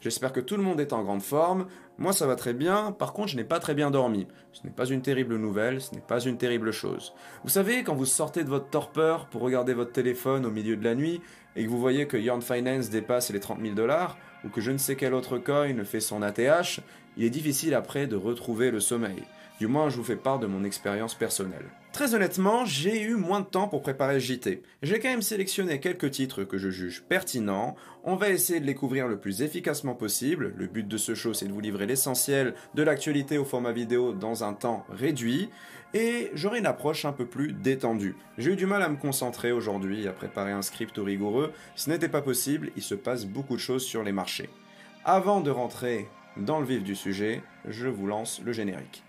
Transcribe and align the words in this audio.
J'espère 0.00 0.32
que 0.32 0.40
tout 0.40 0.56
le 0.56 0.62
monde 0.62 0.80
est 0.80 0.92
en 0.92 1.02
grande 1.02 1.22
forme. 1.22 1.66
Moi 1.98 2.12
ça 2.12 2.26
va 2.26 2.36
très 2.36 2.54
bien, 2.54 2.92
par 2.92 3.12
contre 3.12 3.28
je 3.28 3.36
n'ai 3.36 3.44
pas 3.44 3.58
très 3.58 3.74
bien 3.74 3.90
dormi. 3.90 4.26
Ce 4.52 4.64
n'est 4.64 4.72
pas 4.72 4.86
une 4.86 5.02
terrible 5.02 5.36
nouvelle, 5.36 5.80
ce 5.80 5.94
n'est 5.94 6.00
pas 6.00 6.20
une 6.20 6.38
terrible 6.38 6.70
chose. 6.70 7.12
Vous 7.42 7.50
savez, 7.50 7.82
quand 7.82 7.94
vous 7.94 8.06
sortez 8.06 8.44
de 8.44 8.48
votre 8.48 8.70
torpeur 8.70 9.26
pour 9.26 9.42
regarder 9.42 9.74
votre 9.74 9.92
téléphone 9.92 10.46
au 10.46 10.50
milieu 10.50 10.76
de 10.76 10.84
la 10.84 10.94
nuit 10.94 11.20
et 11.56 11.64
que 11.64 11.70
vous 11.70 11.80
voyez 11.80 12.06
que 12.06 12.16
Yarn 12.16 12.40
Finance 12.40 12.90
dépasse 12.90 13.30
les 13.30 13.40
30 13.40 13.60
000 13.60 13.74
dollars, 13.74 14.16
ou 14.44 14.48
que 14.48 14.60
je 14.60 14.70
ne 14.70 14.78
sais 14.78 14.94
quel 14.94 15.12
autre 15.14 15.38
coin 15.38 15.84
fait 15.84 16.00
son 16.00 16.22
ATH, 16.22 16.80
il 17.16 17.24
est 17.24 17.30
difficile 17.30 17.74
après 17.74 18.06
de 18.06 18.16
retrouver 18.16 18.70
le 18.70 18.78
sommeil. 18.78 19.24
Du 19.58 19.66
moins, 19.66 19.88
je 19.88 19.96
vous 19.96 20.04
fais 20.04 20.14
part 20.14 20.38
de 20.38 20.46
mon 20.46 20.62
expérience 20.62 21.14
personnelle. 21.14 21.66
Très 21.92 22.14
honnêtement, 22.14 22.64
j'ai 22.64 23.00
eu 23.00 23.14
moins 23.14 23.40
de 23.40 23.46
temps 23.46 23.66
pour 23.66 23.82
préparer 23.82 24.20
JT. 24.20 24.62
J'ai 24.82 25.00
quand 25.00 25.08
même 25.08 25.22
sélectionné 25.22 25.80
quelques 25.80 26.10
titres 26.10 26.44
que 26.44 26.58
je 26.58 26.70
juge 26.70 27.02
pertinents. 27.08 27.76
On 28.04 28.14
va 28.14 28.28
essayer 28.28 28.60
de 28.60 28.66
les 28.66 28.74
couvrir 28.74 29.08
le 29.08 29.18
plus 29.18 29.42
efficacement 29.42 29.94
possible. 29.94 30.52
Le 30.56 30.66
but 30.66 30.86
de 30.86 30.96
ce 30.96 31.14
show, 31.14 31.34
c'est 31.34 31.46
de 31.46 31.52
vous 31.52 31.60
livrer 31.60 31.86
l'essentiel 31.86 32.54
de 32.74 32.82
l'actualité 32.82 33.38
au 33.38 33.44
format 33.44 33.72
vidéo 33.72 34.12
dans 34.12 34.44
un 34.44 34.52
temps 34.52 34.84
réduit. 34.90 35.48
Et 35.94 36.30
j'aurai 36.34 36.58
une 36.58 36.66
approche 36.66 37.04
un 37.04 37.12
peu 37.12 37.26
plus 37.26 37.52
détendue. 37.52 38.14
J'ai 38.36 38.52
eu 38.52 38.56
du 38.56 38.66
mal 38.66 38.82
à 38.82 38.88
me 38.88 38.96
concentrer 38.96 39.50
aujourd'hui, 39.50 40.06
à 40.06 40.12
préparer 40.12 40.52
un 40.52 40.62
script 40.62 40.98
rigoureux. 40.98 41.52
Ce 41.74 41.88
n'était 41.90 42.08
pas 42.08 42.22
possible, 42.22 42.70
il 42.76 42.82
se 42.82 42.94
passe 42.94 43.24
beaucoup 43.24 43.56
de 43.56 43.60
choses 43.60 43.84
sur 43.84 44.04
les 44.04 44.12
marchés. 44.12 44.50
Avant 45.04 45.40
de 45.40 45.50
rentrer 45.50 46.06
dans 46.36 46.60
le 46.60 46.66
vif 46.66 46.84
du 46.84 46.94
sujet, 46.94 47.42
je 47.66 47.88
vous 47.88 48.06
lance 48.06 48.40
le 48.44 48.52
générique. 48.52 49.02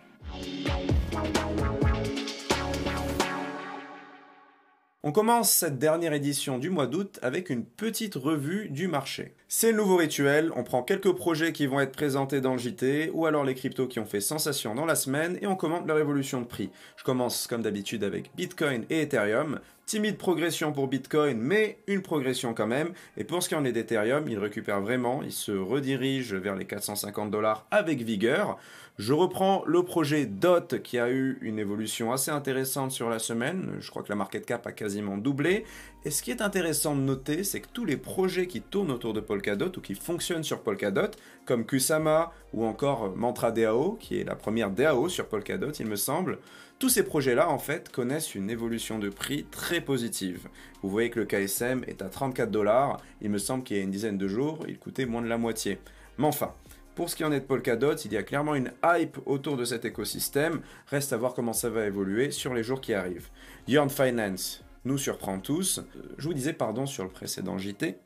On 5.02 5.13
commence 5.13 5.49
cette 5.49 5.80
dernière 5.80 6.12
édition 6.12 6.58
du 6.58 6.70
mois 6.70 6.85
d'août 6.85 7.20
avec 7.21 7.49
une 7.49 7.63
petite 7.63 8.16
revue 8.16 8.67
du 8.67 8.89
marché. 8.89 9.34
C'est 9.48 9.72
le 9.72 9.77
nouveau 9.77 9.95
rituel, 9.95 10.52
on 10.58 10.66
prend 10.66 10.84
quelques 10.84 11.13
projets 11.13 11.53
qui 11.53 11.67
vont 11.67 11.80
être 11.80 11.94
présentés 11.94 12.41
dans 12.41 12.52
le 12.52 12.58
JT 12.58 13.09
ou 13.13 13.25
alors 13.25 13.45
les 13.45 13.55
cryptos 13.55 13.88
qui 13.88 14.00
ont 14.00 14.06
fait 14.06 14.19
sensation 14.19 14.75
dans 14.75 14.86
la 14.86 14.95
semaine 14.95 15.39
et 15.41 15.47
on 15.47 15.56
commente 15.56 15.88
leur 15.88 16.00
évolution 16.00 16.41
de 16.41 16.47
prix. 16.47 16.69
Je 16.97 17.06
commence 17.06 17.47
comme 17.47 17.61
d'habitude 17.61 18.03
avec 18.03 18.30
Bitcoin 18.36 18.83
et 18.89 19.03
Ethereum. 19.03 19.61
Timide 19.89 20.19
progression 20.19 20.71
pour 20.71 20.87
Bitcoin, 20.87 21.39
mais 21.39 21.79
une 21.87 22.03
progression 22.03 22.53
quand 22.53 22.67
même. 22.67 22.93
Et 23.17 23.23
pour 23.23 23.41
ce 23.41 23.49
qui 23.49 23.55
en 23.55 23.65
est 23.65 23.71
d'Ethereum, 23.71 24.25
il 24.29 24.37
récupère 24.37 24.81
vraiment, 24.81 25.23
il 25.23 25.31
se 25.31 25.51
redirige 25.51 26.35
vers 26.35 26.55
les 26.55 26.65
450 26.65 27.31
dollars 27.31 27.65
avec 27.71 28.03
vigueur. 28.03 28.59
Je 28.99 29.13
reprends 29.13 29.63
le 29.65 29.81
projet 29.81 30.27
DOT 30.27 30.81
qui 30.83 30.99
a 30.99 31.09
eu 31.09 31.39
une 31.41 31.57
évolution 31.57 32.11
assez 32.11 32.29
intéressante 32.29 32.91
sur 32.91 33.09
la 33.09 33.17
semaine. 33.17 33.77
Je 33.79 33.89
crois 33.89 34.03
que 34.03 34.09
la 34.09 34.15
market 34.15 34.45
cap 34.45 34.67
a 34.67 34.71
quasiment 34.73 35.17
doublé. 35.17 35.65
Et 36.05 36.11
ce 36.11 36.21
qui 36.21 36.29
est 36.29 36.43
intéressant 36.43 36.95
de 36.95 37.01
noter, 37.01 37.43
c'est 37.43 37.61
que 37.61 37.69
tous 37.73 37.85
les 37.85 37.97
projets 37.97 38.45
qui 38.45 38.61
tournent 38.61 38.91
autour 38.91 39.13
de 39.13 39.21
Polkadot 39.21 39.71
ou 39.75 39.81
qui 39.81 39.95
fonctionnent 39.95 40.43
sur 40.43 40.61
Polkadot, 40.61 41.11
comme 41.45 41.65
Kusama 41.65 42.31
ou 42.53 42.63
encore 42.63 43.15
Mantra 43.15 43.51
DAO, 43.51 43.97
qui 43.99 44.19
est 44.19 44.23
la 44.23 44.35
première 44.35 44.69
DAO 44.69 45.09
sur 45.09 45.27
Polkadot, 45.27 45.71
il 45.71 45.87
me 45.87 45.95
semble, 45.95 46.37
tous 46.80 46.88
ces 46.88 47.03
projets-là, 47.03 47.49
en 47.49 47.59
fait, 47.59 47.91
connaissent 47.91 48.35
une 48.35 48.49
évolution 48.49 48.99
de 48.99 49.09
prix 49.09 49.45
très 49.52 49.81
positive. 49.81 50.47
Vous 50.81 50.89
voyez 50.89 51.09
que 51.09 51.19
le 51.19 51.25
KSM 51.25 51.83
est 51.88 52.02
à 52.02 52.08
34 52.08 52.49
dollars. 52.49 53.02
Il 53.22 53.30
me 53.30 53.38
semble 53.38 53.66
qu'il 53.66 53.75
y 53.75 53.80
a 53.81 53.83
une 53.83 53.91
dizaine 53.91 54.17
de 54.17 54.27
jours, 54.30 54.59
il 54.66 54.80
coûtait 54.80 55.05
moins 55.05 55.22
de 55.22 55.27
la 55.27 55.38
moitié. 55.38 55.80
Mais 56.17 56.25
enfin, 56.25 56.53
pour 56.95 57.09
ce 57.09 57.17
qui 57.17 57.25
en 57.25 57.33
est 57.33 57.41
de 57.41 57.45
Polkadot, 57.45 57.95
il 57.95 58.13
y 58.13 58.17
a 58.17 58.23
clairement 58.23 58.55
une 58.55 58.72
hype 58.83 59.17
autour 59.25 59.57
de 59.57 59.66
cet 59.66 59.83
écosystème. 59.83 60.61
Reste 60.88 61.11
à 61.11 61.17
voir 61.17 61.33
comment 61.33 61.52
ça 61.52 61.69
va 61.69 61.85
évoluer 61.85 62.31
sur 62.31 62.53
les 62.53 62.63
jours 62.63 62.80
qui 62.80 62.94
arrivent. 62.94 63.27
Yarn 63.67 63.89
Finance 63.89 64.63
nous 64.85 64.97
surprend 64.97 65.39
tous. 65.39 65.81
Je 66.17 66.27
vous 66.27 66.33
disais, 66.33 66.53
pardon, 66.53 66.85
sur 66.85 67.03
le 67.03 67.09
précédent 67.09 67.57
JT, 67.57 67.97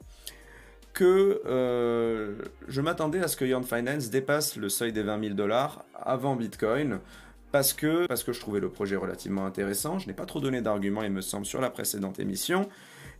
que 0.93 1.41
euh, 1.45 2.35
je 2.67 2.81
m'attendais 2.81 3.19
à 3.19 3.27
ce 3.27 3.37
que 3.37 3.45
Yarn 3.45 3.63
Finance 3.63 4.09
dépasse 4.09 4.55
le 4.55 4.69
seuil 4.69 4.91
des 4.91 5.03
20 5.03 5.21
000 5.21 5.33
dollars 5.35 5.85
avant 5.93 6.35
Bitcoin. 6.35 6.99
Parce 7.53 7.73
que, 7.73 8.07
parce 8.07 8.23
que 8.23 8.33
je 8.33 8.39
trouvais 8.39 8.59
le 8.59 8.69
projet 8.69 8.95
relativement 8.95 9.45
intéressant. 9.45 9.99
Je 9.99 10.07
n'ai 10.07 10.13
pas 10.13 10.25
trop 10.25 10.39
donné 10.39 10.63
d'arguments, 10.63 11.03
il 11.03 11.11
me 11.11 11.21
semble, 11.21 11.45
sur 11.45 11.61
la 11.61 11.69
précédente 11.69 12.19
émission. 12.19 12.67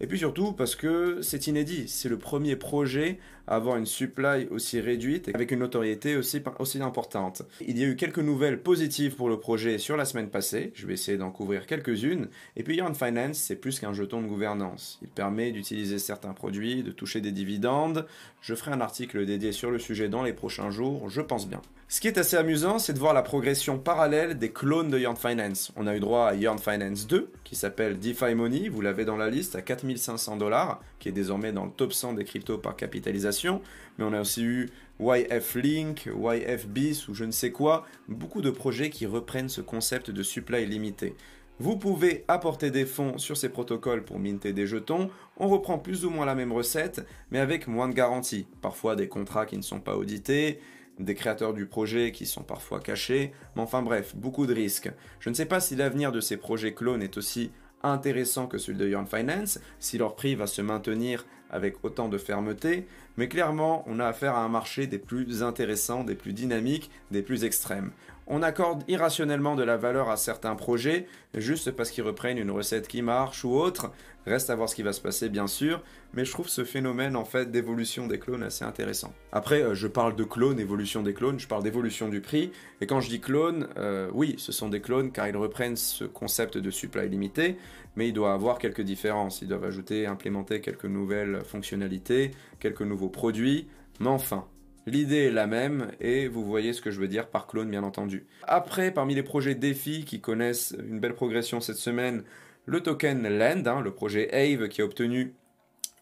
Et 0.03 0.05
puis 0.05 0.19
surtout 0.19 0.51
parce 0.51 0.75
que 0.75 1.21
c'est 1.21 1.47
inédit. 1.47 1.87
C'est 1.87 2.09
le 2.09 2.17
premier 2.17 2.57
projet 2.57 3.19
à 3.47 3.55
avoir 3.55 3.77
une 3.77 3.85
supply 3.85 4.47
aussi 4.51 4.81
réduite 4.81 5.29
et 5.29 5.33
avec 5.33 5.51
une 5.51 5.59
notoriété 5.59 6.17
aussi, 6.17 6.41
aussi 6.59 6.81
importante. 6.81 7.43
Il 7.65 7.77
y 7.77 7.85
a 7.85 7.87
eu 7.87 7.95
quelques 7.95 8.19
nouvelles 8.19 8.61
positives 8.61 9.15
pour 9.15 9.29
le 9.29 9.39
projet 9.39 9.77
sur 9.77 9.95
la 9.95 10.03
semaine 10.03 10.29
passée. 10.29 10.73
Je 10.75 10.87
vais 10.87 10.95
essayer 10.95 11.17
d'en 11.17 11.31
couvrir 11.31 11.65
quelques-unes. 11.65 12.27
Et 12.57 12.63
puis 12.63 12.75
Yarn 12.75 12.93
Finance, 12.93 13.37
c'est 13.37 13.55
plus 13.55 13.79
qu'un 13.79 13.93
jeton 13.93 14.21
de 14.21 14.27
gouvernance. 14.27 14.99
Il 15.01 15.07
permet 15.07 15.51
d'utiliser 15.51 15.99
certains 15.99 16.33
produits, 16.33 16.83
de 16.83 16.91
toucher 16.91 17.21
des 17.21 17.31
dividendes. 17.31 18.05
Je 18.41 18.55
ferai 18.55 18.71
un 18.71 18.81
article 18.81 19.25
dédié 19.25 19.53
sur 19.53 19.71
le 19.71 19.79
sujet 19.79 20.09
dans 20.09 20.23
les 20.23 20.33
prochains 20.33 20.69
jours, 20.69 21.09
je 21.09 21.21
pense 21.21 21.47
bien. 21.47 21.61
Ce 21.93 22.01
qui 22.01 22.07
est 22.07 22.17
assez 22.17 22.37
amusant, 22.37 22.79
c'est 22.79 22.93
de 22.93 22.97
voir 22.97 23.13
la 23.13 23.21
progression 23.21 23.77
parallèle 23.77 24.39
des 24.39 24.51
clones 24.51 24.89
de 24.89 24.97
Yarn 24.97 25.15
Finance. 25.15 25.71
On 25.75 25.85
a 25.85 25.95
eu 25.95 25.99
droit 25.99 26.25
à 26.25 26.33
Yarn 26.33 26.57
Finance 26.57 27.05
2, 27.05 27.31
qui 27.43 27.55
s'appelle 27.55 27.99
DeFi 27.99 28.33
Money, 28.33 28.67
vous 28.67 28.81
l'avez 28.81 29.05
dans 29.05 29.15
la 29.15 29.29
liste, 29.29 29.55
à 29.55 29.61
4500 29.93 30.37
dollars, 30.37 30.81
qui 30.99 31.09
est 31.09 31.13
désormais 31.13 31.51
dans 31.51 31.65
le 31.65 31.71
top 31.71 31.93
100 31.93 32.13
des 32.13 32.23
cryptos 32.23 32.57
par 32.57 32.75
capitalisation. 32.75 33.61
Mais 33.97 34.05
on 34.05 34.13
a 34.13 34.21
aussi 34.21 34.43
eu 34.43 34.69
YF 34.99 35.55
Link, 35.55 36.07
YF 36.07 36.67
BIS 36.67 37.07
ou 37.07 37.13
je 37.13 37.25
ne 37.25 37.31
sais 37.31 37.51
quoi, 37.51 37.85
beaucoup 38.07 38.41
de 38.41 38.49
projets 38.49 38.89
qui 38.89 39.05
reprennent 39.05 39.49
ce 39.49 39.61
concept 39.61 40.11
de 40.11 40.23
supply 40.23 40.65
limité. 40.65 41.15
Vous 41.59 41.77
pouvez 41.77 42.25
apporter 42.27 42.71
des 42.71 42.85
fonds 42.85 43.17
sur 43.17 43.37
ces 43.37 43.49
protocoles 43.49 44.03
pour 44.03 44.19
minter 44.19 44.53
des 44.53 44.65
jetons. 44.65 45.09
On 45.37 45.47
reprend 45.47 45.77
plus 45.77 46.03
ou 46.03 46.09
moins 46.09 46.25
la 46.25 46.35
même 46.35 46.51
recette, 46.51 47.05
mais 47.29 47.39
avec 47.39 47.67
moins 47.67 47.87
de 47.87 47.93
garanties. 47.93 48.47
Parfois 48.61 48.95
des 48.95 49.07
contrats 49.07 49.45
qui 49.45 49.57
ne 49.57 49.61
sont 49.61 49.79
pas 49.79 49.95
audités, 49.95 50.59
des 50.99 51.15
créateurs 51.15 51.53
du 51.53 51.65
projet 51.65 52.11
qui 52.11 52.25
sont 52.25 52.43
parfois 52.43 52.79
cachés, 52.79 53.33
mais 53.55 53.61
enfin 53.61 53.81
bref, 53.81 54.15
beaucoup 54.15 54.45
de 54.45 54.53
risques. 54.53 54.91
Je 55.19 55.29
ne 55.29 55.35
sais 55.35 55.45
pas 55.45 55.59
si 55.59 55.75
l'avenir 55.75 56.11
de 56.11 56.21
ces 56.21 56.37
projets 56.37 56.73
clones 56.73 57.03
est 57.03 57.17
aussi 57.17 57.51
intéressant 57.83 58.47
que 58.47 58.57
celui 58.57 58.77
de 58.77 58.87
Yarn 58.87 59.05
Finance, 59.05 59.59
si 59.79 59.97
leur 59.97 60.15
prix 60.15 60.35
va 60.35 60.47
se 60.47 60.61
maintenir 60.61 61.25
avec 61.49 61.83
autant 61.83 62.09
de 62.09 62.17
fermeté, 62.17 62.87
mais 63.17 63.27
clairement, 63.27 63.83
on 63.87 63.99
a 63.99 64.05
affaire 64.05 64.35
à 64.35 64.43
un 64.43 64.49
marché 64.49 64.87
des 64.87 64.99
plus 64.99 65.43
intéressants, 65.43 66.03
des 66.03 66.15
plus 66.15 66.33
dynamiques, 66.33 66.89
des 67.11 67.21
plus 67.21 67.43
extrêmes. 67.43 67.91
On 68.25 68.41
accorde 68.41 68.83
irrationnellement 68.87 69.55
de 69.55 69.63
la 69.63 69.75
valeur 69.75 70.09
à 70.09 70.15
certains 70.15 70.55
projets, 70.55 71.07
juste 71.33 71.71
parce 71.71 71.91
qu'ils 71.91 72.05
reprennent 72.05 72.37
une 72.37 72.51
recette 72.51 72.87
qui 72.87 73.01
marche 73.01 73.43
ou 73.43 73.51
autre. 73.51 73.91
Reste 74.25 74.49
à 74.49 74.55
voir 74.55 74.69
ce 74.69 74.75
qui 74.75 74.83
va 74.83 74.93
se 74.93 75.01
passer, 75.01 75.27
bien 75.27 75.47
sûr, 75.47 75.83
mais 76.13 76.23
je 76.23 76.31
trouve 76.31 76.47
ce 76.47 76.63
phénomène 76.63 77.17
en 77.17 77.25
fait 77.25 77.51
d'évolution 77.51 78.07
des 78.07 78.19
clones 78.19 78.43
assez 78.43 78.63
intéressant. 78.63 79.13
Après, 79.33 79.61
euh, 79.61 79.73
je 79.73 79.87
parle 79.87 80.15
de 80.15 80.23
clones, 80.23 80.61
évolution 80.61 81.03
des 81.03 81.13
clones, 81.13 81.39
je 81.39 81.47
parle 81.47 81.63
d'évolution 81.63 82.07
du 82.07 82.21
prix, 82.21 82.51
et 82.79 82.87
quand 82.87 83.01
je 83.01 83.09
dis 83.09 83.19
clones, 83.19 83.67
euh, 83.77 84.09
oui, 84.13 84.35
ce 84.37 84.53
sont 84.53 84.69
des 84.69 84.79
clones 84.79 85.11
car 85.11 85.27
ils 85.27 85.35
reprennent 85.35 85.75
ce 85.75 86.05
concept 86.05 86.57
de 86.57 86.71
supply 86.71 87.09
limité, 87.09 87.57
mais 87.97 88.07
il 88.07 88.13
doit 88.13 88.33
avoir 88.33 88.59
quelques 88.59 88.81
différences. 88.81 89.41
Ils 89.41 89.49
doivent 89.49 89.65
ajouter, 89.65 90.07
implémenter 90.07 90.61
quelques 90.61 90.85
nouvelles 90.85 91.41
fonctionnalités, 91.43 92.31
quelques 92.63 92.81
nouveaux 92.81 93.09
produits, 93.09 93.67
mais 93.99 94.07
enfin, 94.07 94.47
L'idée 94.85 95.27
est 95.27 95.31
la 95.31 95.47
même 95.47 95.91
et 96.01 96.27
vous 96.27 96.43
voyez 96.43 96.73
ce 96.73 96.81
que 96.81 96.91
je 96.91 96.99
veux 96.99 97.07
dire 97.07 97.27
par 97.27 97.47
clone 97.47 97.69
bien 97.69 97.83
entendu. 97.83 98.27
Après, 98.43 98.91
parmi 98.91 99.15
les 99.15 99.23
projets 99.23 99.55
défis 99.55 100.03
qui 100.03 100.19
connaissent 100.19 100.75
une 100.77 100.99
belle 100.99 101.13
progression 101.13 101.61
cette 101.61 101.77
semaine, 101.77 102.23
le 102.65 102.81
token 102.81 103.25
Land, 103.29 103.63
hein, 103.65 103.79
le 103.79 103.91
projet 103.91 104.29
AVE 104.33 104.67
qui 104.67 104.81
a 104.81 104.85
obtenu 104.85 105.35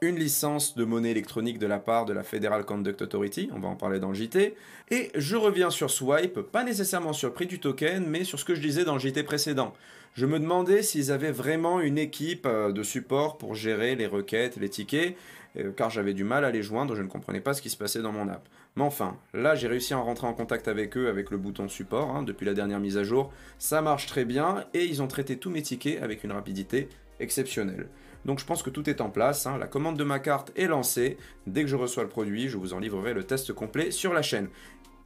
une 0.04 0.18
licence 0.18 0.76
de 0.76 0.84
monnaie 0.84 1.12
électronique 1.12 1.60
de 1.60 1.68
la 1.68 1.78
part 1.78 2.06
de 2.06 2.14
la 2.14 2.24
Federal 2.24 2.66
Conduct 2.66 3.04
Authority, 3.04 3.52
on 3.54 3.60
va 3.60 3.68
en 3.68 3.76
parler 3.76 4.00
dans 4.00 4.08
le 4.08 4.16
JT, 4.16 4.56
et 4.90 5.12
je 5.14 5.36
reviens 5.36 5.70
sur 5.70 5.92
Swipe, 5.92 6.40
pas 6.40 6.64
nécessairement 6.64 7.14
sur 7.14 7.28
le 7.28 7.36
prix 7.36 7.46
du 7.46 7.60
token, 7.60 8.08
mais 8.08 8.24
sur 8.24 8.40
ce 8.40 8.46
que 8.46 8.56
je 8.56 8.62
disais 8.62 8.84
dans 8.84 8.96
le 8.96 9.00
JT 9.00 9.22
précédent. 9.22 9.76
Je 10.16 10.26
me 10.26 10.40
demandais 10.40 10.82
s'ils 10.82 11.12
avaient 11.12 11.32
vraiment 11.32 11.82
une 11.82 12.00
équipe 12.00 12.48
euh, 12.48 12.72
de 12.72 12.82
support 12.82 13.38
pour 13.38 13.54
gérer 13.54 13.96
les 13.96 14.08
requêtes, 14.08 14.58
les 14.58 14.70
tickets, 14.70 15.16
euh, 15.58 15.72
car 15.72 15.92
j'avais 15.92 16.16
du 16.16 16.24
mal 16.24 16.46
à 16.46 16.52
les 16.52 16.64
joindre, 16.64 16.96
je 16.96 17.04
ne 17.04 17.08
comprenais 17.08 17.40
pas 17.40 17.54
ce 17.54 17.62
qui 17.62 17.70
se 17.70 17.78
passait 17.78 18.02
dans 18.02 18.12
mon 18.12 18.28
app. 18.28 18.50
Mais 18.76 18.84
enfin, 18.84 19.16
là 19.36 19.54
j'ai 19.54 19.68
réussi 19.68 19.94
à 19.94 19.98
rentrer 19.98 20.26
en 20.26 20.34
contact 20.34 20.68
avec 20.68 20.98
eux 20.98 21.10
avec 21.10 21.30
le 21.30 21.38
bouton 21.38 21.68
support 21.68 22.16
hein, 22.16 22.24
depuis 22.24 22.48
la 22.48 22.56
dernière 22.56 22.80
mise 22.80 22.98
à 22.98 23.04
jour. 23.04 23.32
Ça 23.60 23.84
marche 23.84 24.08
très 24.08 24.26
bien 24.26 24.66
et 24.74 24.84
ils 24.84 25.04
ont 25.04 25.08
traité 25.08 25.38
tous 25.38 25.52
mes 25.52 25.62
tickets 25.62 26.02
avec 26.02 26.24
une 26.24 26.32
rapidité 26.32 26.90
exceptionnelle. 27.20 27.88
Donc 28.26 28.40
je 28.40 28.46
pense 28.46 28.64
que 28.64 28.70
tout 28.70 28.90
est 28.90 29.02
en 29.02 29.10
place, 29.10 29.48
hein. 29.48 29.58
la 29.58 29.68
commande 29.68 29.98
de 29.98 30.04
ma 30.04 30.20
carte 30.20 30.52
est 30.56 30.68
lancée. 30.68 31.18
Dès 31.48 31.64
que 31.64 31.68
je 31.68 31.76
reçois 31.76 32.04
le 32.04 32.10
produit, 32.10 32.50
je 32.50 32.58
vous 32.58 32.74
en 32.74 32.80
livrerai 32.80 33.14
le 33.14 33.24
test 33.24 33.54
complet 33.54 33.92
sur 33.92 34.14
la 34.14 34.22
chaîne 34.22 34.50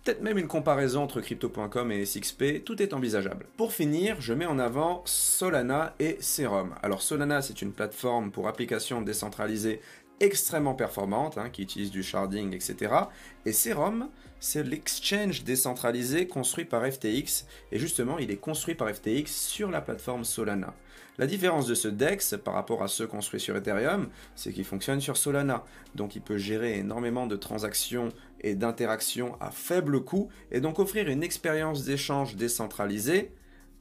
peut-être 0.05 0.21
même 0.21 0.37
une 0.37 0.47
comparaison 0.47 1.01
entre 1.01 1.19
crypto.com 1.19 1.91
et 1.91 2.05
SXP, 2.05 2.63
tout 2.63 2.79
est 2.79 2.93
envisageable. 2.93 3.47
Pour 3.57 3.73
finir, 3.73 4.21
je 4.21 4.33
mets 4.33 4.45
en 4.45 4.59
avant 4.59 5.01
Solana 5.05 5.95
et 5.99 6.17
Serum. 6.19 6.75
Alors 6.83 7.01
Solana, 7.01 7.41
c'est 7.41 7.63
une 7.63 7.73
plateforme 7.73 8.29
pour 8.29 8.47
applications 8.47 9.01
décentralisées 9.01 9.81
extrêmement 10.19 10.75
performante, 10.75 11.39
hein, 11.39 11.49
qui 11.49 11.63
utilise 11.63 11.89
du 11.89 12.03
sharding, 12.03 12.53
etc. 12.53 12.93
Et 13.45 13.51
Serum, 13.51 14.09
c'est 14.39 14.63
l'exchange 14.63 15.43
décentralisé 15.43 16.27
construit 16.27 16.65
par 16.65 16.85
FTX, 16.85 17.45
et 17.71 17.79
justement, 17.79 18.19
il 18.19 18.29
est 18.29 18.37
construit 18.37 18.75
par 18.75 18.93
FTX 18.93 19.25
sur 19.25 19.71
la 19.71 19.81
plateforme 19.81 20.23
Solana. 20.23 20.75
La 21.17 21.27
différence 21.27 21.65
de 21.65 21.75
ce 21.75 21.87
DEX 21.87 22.35
par 22.43 22.53
rapport 22.53 22.83
à 22.83 22.89
ceux 22.89 23.07
construits 23.07 23.39
sur 23.39 23.55
Ethereum, 23.55 24.09
c'est 24.35 24.51
qu'il 24.51 24.65
fonctionne 24.65 24.99
sur 24.99 25.15
Solana, 25.15 25.63
donc 25.95 26.17
il 26.17 26.21
peut 26.21 26.37
gérer 26.37 26.77
énormément 26.77 27.25
de 27.25 27.37
transactions 27.37 28.09
et 28.41 28.55
d'interactions 28.55 29.37
à 29.39 29.49
faible 29.49 30.03
coût, 30.03 30.29
et 30.51 30.59
donc 30.59 30.77
offrir 30.77 31.07
une 31.07 31.23
expérience 31.23 31.85
d'échange 31.85 32.35
décentralisée, 32.35 33.31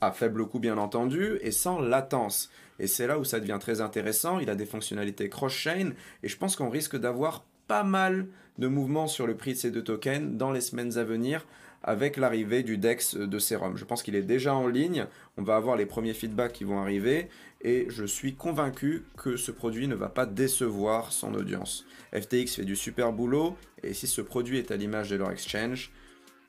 à 0.00 0.12
faible 0.12 0.46
coût 0.46 0.60
bien 0.60 0.78
entendu, 0.78 1.38
et 1.40 1.50
sans 1.50 1.80
latence. 1.80 2.50
Et 2.78 2.86
c'est 2.86 3.08
là 3.08 3.18
où 3.18 3.24
ça 3.24 3.40
devient 3.40 3.58
très 3.60 3.80
intéressant, 3.80 4.38
il 4.38 4.48
a 4.48 4.54
des 4.54 4.66
fonctionnalités 4.66 5.28
cross-chain, 5.28 5.90
et 6.22 6.28
je 6.28 6.36
pense 6.36 6.54
qu'on 6.54 6.70
risque 6.70 6.96
d'avoir 6.96 7.44
pas 7.66 7.82
mal 7.82 8.28
de 8.58 8.68
mouvements 8.68 9.08
sur 9.08 9.26
le 9.26 9.36
prix 9.36 9.54
de 9.54 9.58
ces 9.58 9.72
deux 9.72 9.82
tokens 9.82 10.36
dans 10.36 10.52
les 10.52 10.60
semaines 10.60 10.98
à 10.98 11.04
venir 11.04 11.44
avec 11.84 12.16
l'arrivée 12.16 12.62
du 12.62 12.78
DEX 12.78 13.14
de 13.14 13.38
Serum. 13.38 13.76
Je 13.76 13.84
pense 13.84 14.02
qu'il 14.02 14.16
est 14.16 14.22
déjà 14.22 14.54
en 14.54 14.66
ligne, 14.66 15.06
on 15.36 15.42
va 15.42 15.56
avoir 15.56 15.76
les 15.76 15.84
premiers 15.84 16.14
feedbacks 16.14 16.54
qui 16.54 16.64
vont 16.64 16.80
arriver 16.80 17.28
et 17.60 17.86
je 17.90 18.04
suis 18.04 18.34
convaincu 18.34 19.04
que 19.18 19.36
ce 19.36 19.50
produit 19.50 19.86
ne 19.86 19.94
va 19.94 20.08
pas 20.08 20.24
décevoir 20.24 21.12
son 21.12 21.34
audience. 21.34 21.84
FTX 22.14 22.56
fait 22.56 22.64
du 22.64 22.74
super 22.74 23.12
boulot 23.12 23.56
et 23.82 23.92
si 23.92 24.06
ce 24.06 24.22
produit 24.22 24.58
est 24.58 24.70
à 24.70 24.76
l'image 24.76 25.10
de 25.10 25.16
leur 25.16 25.30
exchange, 25.30 25.92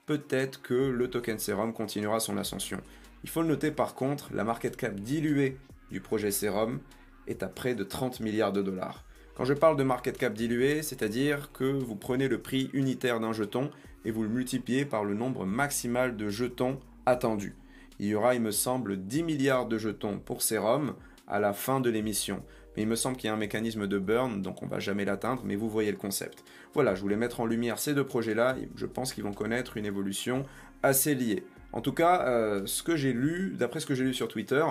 peut-être 0.05 0.61
que 0.61 0.73
le 0.73 1.09
token 1.09 1.38
Serum 1.38 1.73
continuera 1.73 2.21
son 2.21 2.38
ascension. 2.38 2.79
Il 3.23 3.29
faut 3.29 3.41
le 3.41 3.49
noter 3.49 3.71
par 3.71 3.93
contre, 3.93 4.33
la 4.33 4.45
market 4.45 4.77
cap 4.77 4.95
diluée 4.95 5.57
du 5.91 5.99
projet 5.99 6.31
Serum 6.31 6.79
est 7.27 7.43
à 7.43 7.47
près 7.47 7.75
de 7.75 7.83
30 7.83 8.21
milliards 8.21 8.53
de 8.53 8.61
dollars. 8.61 9.03
Quand 9.35 9.43
je 9.43 9.53
parle 9.53 9.75
de 9.75 9.83
market 9.83 10.17
cap 10.17 10.33
dilué, 10.33 10.81
c'est-à-dire 10.81 11.51
que 11.51 11.65
vous 11.65 11.95
prenez 11.95 12.29
le 12.29 12.38
prix 12.38 12.69
unitaire 12.71 13.19
d'un 13.19 13.33
jeton 13.33 13.69
et 14.05 14.11
vous 14.11 14.23
le 14.23 14.29
multipliez 14.29 14.85
par 14.85 15.03
le 15.03 15.13
nombre 15.13 15.45
maximal 15.45 16.15
de 16.15 16.29
jetons 16.29 16.79
attendus. 17.05 17.55
Il 17.99 18.07
y 18.07 18.15
aura, 18.15 18.35
il 18.35 18.41
me 18.41 18.51
semble, 18.51 18.97
10 18.97 19.23
milliards 19.23 19.65
de 19.65 19.77
jetons 19.77 20.19
pour 20.19 20.41
Serum 20.41 20.95
à 21.27 21.39
la 21.39 21.53
fin 21.53 21.79
de 21.79 21.89
l'émission. 21.89 22.43
Mais 22.75 22.83
il 22.83 22.87
me 22.87 22.95
semble 22.95 23.17
qu'il 23.17 23.27
y 23.27 23.31
a 23.31 23.33
un 23.33 23.37
mécanisme 23.37 23.87
de 23.87 23.97
burn, 23.97 24.41
donc 24.41 24.61
on 24.61 24.67
va 24.67 24.79
jamais 24.79 25.05
l'atteindre, 25.05 25.43
mais 25.45 25.55
vous 25.55 25.69
voyez 25.69 25.91
le 25.91 25.97
concept. 25.97 26.43
Voilà, 26.73 26.93
je 26.93 27.01
voulais 27.01 27.15
mettre 27.15 27.39
en 27.39 27.45
lumière 27.45 27.79
ces 27.79 27.93
deux 27.93 28.03
projets-là, 28.03 28.55
je 28.75 28.85
pense 28.85 29.13
qu'ils 29.13 29.23
vont 29.23 29.33
connaître 29.33 29.77
une 29.77 29.85
évolution 29.85 30.45
assez 30.83 31.15
liée. 31.15 31.45
En 31.71 31.81
tout 31.81 31.93
cas, 31.93 32.25
euh, 32.27 32.63
ce 32.65 32.83
que 32.83 32.95
j'ai 32.95 33.13
lu, 33.13 33.53
d'après 33.57 33.79
ce 33.79 33.85
que 33.85 33.95
j'ai 33.95 34.03
lu 34.03 34.13
sur 34.13 34.27
Twitter, 34.27 34.63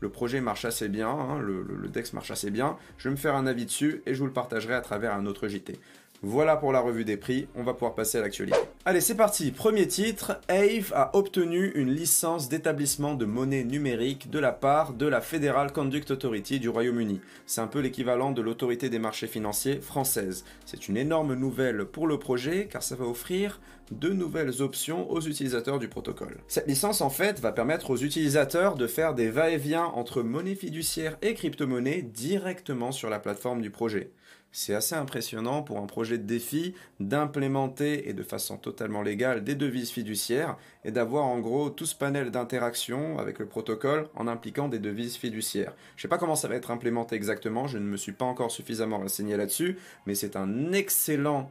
le 0.00 0.10
projet 0.10 0.40
marche 0.40 0.64
assez 0.64 0.88
bien, 0.88 1.08
hein, 1.08 1.38
le, 1.38 1.88
DEX 1.88 2.12
marche 2.12 2.30
assez 2.30 2.50
bien. 2.50 2.76
Je 2.98 3.08
vais 3.08 3.12
me 3.12 3.18
faire 3.18 3.34
un 3.34 3.46
avis 3.46 3.64
dessus 3.64 4.02
et 4.06 4.14
je 4.14 4.20
vous 4.20 4.26
le 4.26 4.32
partagerai 4.32 4.74
à 4.74 4.82
travers 4.82 5.14
un 5.14 5.24
autre 5.26 5.48
JT. 5.48 5.78
Voilà 6.22 6.56
pour 6.56 6.72
la 6.72 6.80
revue 6.80 7.04
des 7.04 7.16
prix, 7.16 7.46
on 7.54 7.62
va 7.62 7.74
pouvoir 7.74 7.94
passer 7.94 8.18
à 8.18 8.22
l'actualité. 8.22 8.58
Allez, 8.84 9.00
c'est 9.00 9.16
parti. 9.16 9.50
Premier 9.50 9.86
titre, 9.86 10.40
Ave 10.48 10.92
a 10.94 11.14
obtenu 11.16 11.72
une 11.74 11.90
licence 11.90 12.48
d'établissement 12.48 13.14
de 13.14 13.26
monnaie 13.26 13.64
numérique 13.64 14.30
de 14.30 14.38
la 14.38 14.52
part 14.52 14.94
de 14.94 15.06
la 15.06 15.20
Federal 15.20 15.72
Conduct 15.72 16.10
Authority 16.10 16.58
du 16.58 16.68
Royaume-Uni. 16.68 17.20
C'est 17.46 17.60
un 17.60 17.66
peu 17.66 17.80
l'équivalent 17.80 18.32
de 18.32 18.42
l'autorité 18.42 18.88
des 18.88 18.98
marchés 18.98 19.26
financiers 19.26 19.80
française. 19.80 20.44
C'est 20.64 20.88
une 20.88 20.96
énorme 20.96 21.34
nouvelle 21.34 21.84
pour 21.84 22.06
le 22.06 22.18
projet 22.18 22.68
car 22.70 22.82
ça 22.82 22.96
va 22.96 23.04
offrir 23.04 23.60
de 23.90 24.08
nouvelles 24.08 24.62
options 24.62 25.10
aux 25.10 25.20
utilisateurs 25.20 25.78
du 25.78 25.88
protocole. 25.88 26.38
Cette 26.48 26.66
licence 26.66 27.00
en 27.00 27.10
fait 27.10 27.40
va 27.40 27.52
permettre 27.52 27.90
aux 27.90 27.96
utilisateurs 27.96 28.74
de 28.74 28.86
faire 28.86 29.14
des 29.14 29.28
va-et-vient 29.28 29.84
entre 29.84 30.22
monnaie 30.22 30.54
fiduciaire 30.54 31.18
et 31.22 31.34
crypto-monnaie 31.34 32.02
directement 32.02 32.90
sur 32.90 33.10
la 33.10 33.20
plateforme 33.20 33.62
du 33.62 33.70
projet. 33.70 34.10
C'est 34.58 34.74
assez 34.74 34.94
impressionnant 34.94 35.62
pour 35.62 35.80
un 35.80 35.86
projet 35.86 36.16
de 36.16 36.22
défi 36.22 36.74
d'implémenter 36.98 38.08
et 38.08 38.14
de 38.14 38.22
façon 38.22 38.56
totalement 38.56 39.02
légale 39.02 39.44
des 39.44 39.54
devises 39.54 39.90
fiduciaires 39.90 40.56
et 40.82 40.90
d'avoir 40.90 41.26
en 41.26 41.40
gros 41.40 41.68
tout 41.68 41.84
ce 41.84 41.94
panel 41.94 42.30
d'interaction 42.30 43.18
avec 43.18 43.38
le 43.38 43.44
protocole 43.44 44.08
en 44.14 44.26
impliquant 44.26 44.68
des 44.68 44.78
devises 44.78 45.16
fiduciaires. 45.16 45.74
Je 45.96 45.98
ne 45.98 46.02
sais 46.02 46.08
pas 46.08 46.16
comment 46.16 46.36
ça 46.36 46.48
va 46.48 46.54
être 46.54 46.70
implémenté 46.70 47.16
exactement, 47.16 47.66
je 47.66 47.76
ne 47.76 47.84
me 47.84 47.98
suis 47.98 48.12
pas 48.12 48.24
encore 48.24 48.50
suffisamment 48.50 48.96
renseigné 48.96 49.36
là-dessus, 49.36 49.76
mais 50.06 50.14
c'est 50.14 50.36
un 50.36 50.72
excellent 50.72 51.50